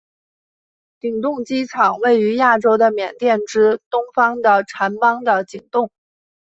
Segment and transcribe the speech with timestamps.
[0.99, 5.91] 景栋机场位于亚洲的缅甸之东方的掸邦的景栋。